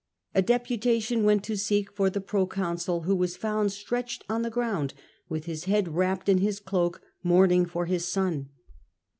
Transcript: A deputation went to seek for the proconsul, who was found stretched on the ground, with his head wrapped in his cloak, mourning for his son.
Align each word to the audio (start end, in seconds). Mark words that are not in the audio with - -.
A 0.33 0.41
deputation 0.41 1.23
went 1.23 1.43
to 1.43 1.55
seek 1.55 1.91
for 1.91 2.09
the 2.09 2.19
proconsul, 2.21 3.01
who 3.01 3.15
was 3.15 3.37
found 3.37 3.71
stretched 3.71 4.23
on 4.27 4.41
the 4.41 4.49
ground, 4.49 4.95
with 5.29 5.45
his 5.45 5.65
head 5.65 5.89
wrapped 5.89 6.27
in 6.27 6.39
his 6.39 6.59
cloak, 6.59 7.03
mourning 7.23 7.67
for 7.67 7.85
his 7.85 8.07
son. 8.07 8.49